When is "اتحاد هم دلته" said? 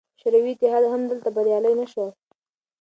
0.55-1.29